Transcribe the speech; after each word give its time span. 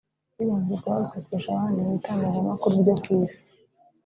hibanzwe 0.35 0.73
ku 0.79 0.85
bavuzwe 0.93 1.17
kurusha 1.25 1.49
abandi 1.51 1.77
mu 1.85 1.91
itangazamakuru 1.99 2.73
ryo 2.81 2.95
ku 3.01 3.07
isi 3.21 3.39